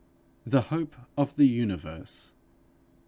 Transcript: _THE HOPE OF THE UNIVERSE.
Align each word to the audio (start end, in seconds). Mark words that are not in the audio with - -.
_THE 0.49 0.63
HOPE 0.63 0.95
OF 1.15 1.35
THE 1.35 1.45
UNIVERSE. 1.47 2.33